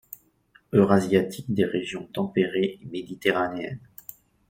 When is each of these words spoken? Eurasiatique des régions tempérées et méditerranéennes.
Eurasiatique 0.73 1.53
des 1.53 1.63
régions 1.65 2.07
tempérées 2.07 2.79
et 2.81 2.85
méditerranéennes. 2.91 3.77